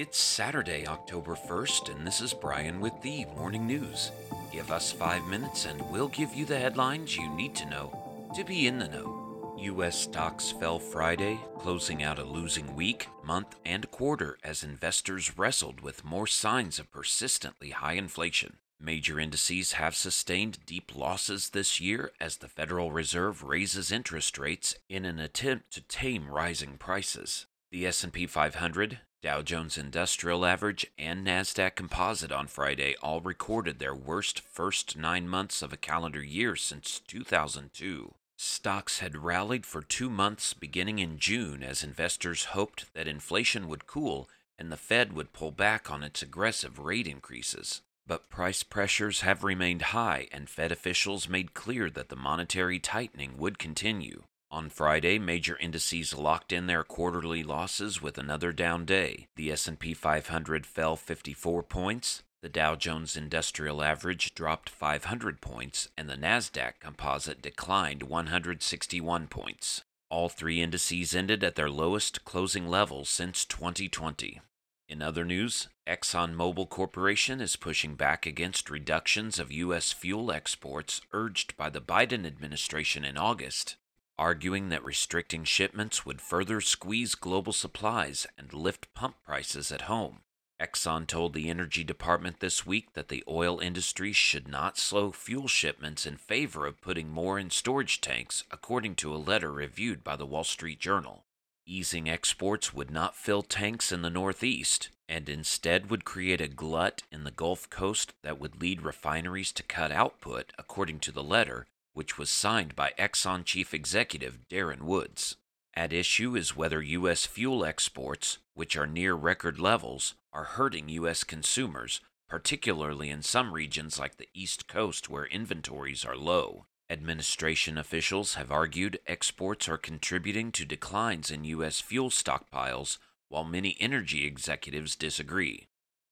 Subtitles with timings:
[0.00, 4.10] It's Saturday, October 1st, and this is Brian with the Morning News.
[4.50, 8.42] Give us five minutes and we'll give you the headlines you need to know to
[8.42, 9.54] be in the know.
[9.58, 10.00] U.S.
[10.00, 16.02] stocks fell Friday, closing out a losing week, month, and quarter as investors wrestled with
[16.02, 18.56] more signs of persistently high inflation.
[18.80, 24.74] Major indices have sustained deep losses this year as the Federal Reserve raises interest rates
[24.88, 27.44] in an attempt to tame rising prices.
[27.72, 33.94] The S&P 500, Dow Jones Industrial Average, and Nasdaq Composite on Friday all recorded their
[33.94, 38.12] worst first 9 months of a calendar year since 2002.
[38.36, 43.86] Stocks had rallied for 2 months beginning in June as investors hoped that inflation would
[43.86, 44.28] cool
[44.58, 47.82] and the Fed would pull back on its aggressive rate increases.
[48.04, 53.36] But price pressures have remained high and Fed officials made clear that the monetary tightening
[53.36, 54.24] would continue.
[54.52, 59.28] On Friday, major indices locked in their quarterly losses with another down day.
[59.36, 66.08] The S&P 500 fell 54 points, the Dow Jones Industrial Average dropped 500 points, and
[66.08, 69.82] the Nasdaq Composite declined 161 points.
[70.10, 74.40] All three indices ended at their lowest closing levels since 2020.
[74.88, 79.92] In other news, ExxonMobil Corporation is pushing back against reductions of U.S.
[79.92, 83.76] fuel exports urged by the Biden administration in August
[84.20, 90.20] arguing that restricting shipments would further squeeze global supplies and lift pump prices at home.
[90.60, 95.48] Exxon told the Energy Department this week that the oil industry should not slow fuel
[95.48, 100.16] shipments in favor of putting more in storage tanks, according to a letter reviewed by
[100.16, 101.24] the Wall Street Journal.
[101.64, 107.04] Easing exports would not fill tanks in the Northeast, and instead would create a glut
[107.10, 111.66] in the Gulf Coast that would lead refineries to cut output, according to the letter,
[112.00, 115.36] which was signed by Exxon chief executive Darren Woods.
[115.74, 117.26] At issue is whether U.S.
[117.26, 121.24] fuel exports, which are near record levels, are hurting U.S.
[121.24, 126.64] consumers, particularly in some regions like the East Coast where inventories are low.
[126.88, 131.82] Administration officials have argued exports are contributing to declines in U.S.
[131.82, 132.96] fuel stockpiles,
[133.28, 135.68] while many energy executives disagree.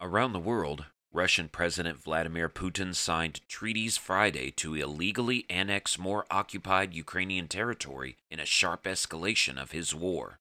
[0.00, 6.94] Around the world, Russian President Vladimir Putin signed treaties Friday to illegally annex more occupied
[6.94, 10.38] Ukrainian territory in a sharp escalation of his war.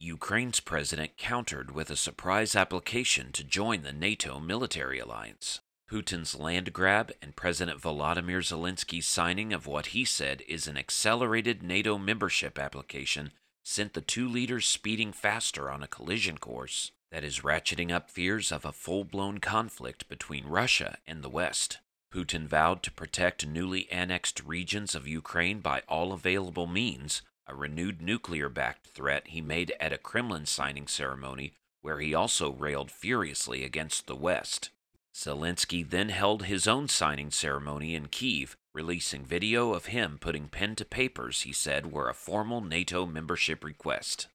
[0.00, 5.60] Ukraine's president countered with a surprise application to join the NATO military alliance.
[5.90, 11.62] Putin's land grab and President Volodymyr Zelensky's signing of what he said is an accelerated
[11.62, 13.32] NATO membership application
[13.64, 18.52] sent the two leaders speeding faster on a collision course that is ratcheting up fears
[18.52, 21.78] of a full blown conflict between Russia and the West.
[22.12, 28.00] Putin vowed to protect newly annexed regions of Ukraine by all available means, a renewed
[28.00, 33.64] nuclear backed threat he made at a Kremlin signing ceremony where he also railed furiously
[33.64, 34.70] against the West.
[35.14, 40.74] Zelensky then held his own signing ceremony in Kiev, releasing video of him putting pen
[40.74, 44.26] to papers he said were a formal NATO membership request.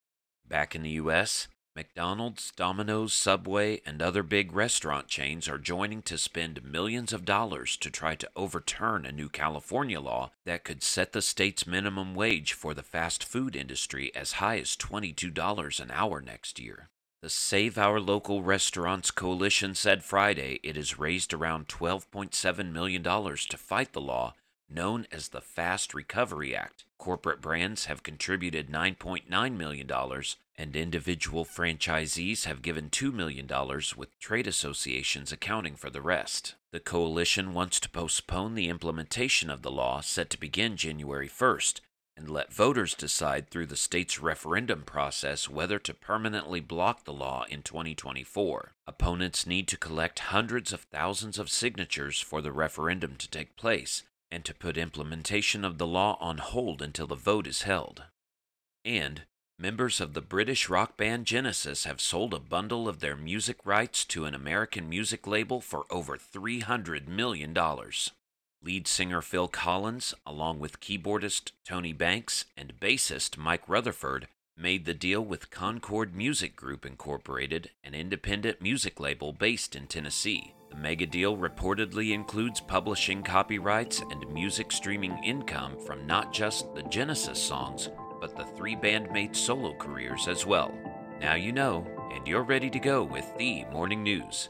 [0.47, 6.17] Back in the U.S., McDonald's, Domino's, Subway, and other big restaurant chains are joining to
[6.17, 11.13] spend millions of dollars to try to overturn a new California law that could set
[11.13, 16.21] the state's minimum wage for the fast food industry as high as $22 an hour
[16.21, 16.89] next year.
[17.21, 23.57] The Save Our Local Restaurants Coalition said Friday it has raised around $12.7 million to
[23.57, 24.35] fight the law
[24.69, 26.85] known as the Fast Recovery Act.
[26.97, 29.91] Corporate brands have contributed $9.9 million,
[30.57, 33.49] and individual franchisees have given $2 million,
[33.97, 36.55] with trade associations accounting for the rest.
[36.71, 41.81] The coalition wants to postpone the implementation of the law set to begin January 1st
[42.19, 47.45] and let voters decide through the state's referendum process whether to permanently block the law
[47.49, 48.73] in 2024.
[48.85, 54.03] Opponents need to collect hundreds of thousands of signatures for the referendum to take place,
[54.29, 58.03] and to put implementation of the law on hold until the vote is held.
[58.83, 59.21] And
[59.57, 64.03] members of the British rock band Genesis have sold a bundle of their music rights
[64.05, 67.57] to an American music label for over $300 million.
[68.61, 74.27] Lead singer Phil Collins, along with keyboardist Tony Banks and bassist Mike Rutherford,
[74.57, 80.53] made the deal with Concord Music Group Incorporated, an independent music label based in Tennessee.
[80.69, 86.83] The mega deal reportedly includes publishing copyrights and music streaming income from not just the
[86.83, 87.89] Genesis songs,
[88.19, 90.77] but the three bandmates' solo careers as well.
[91.21, 94.49] Now you know, and you're ready to go with the morning news.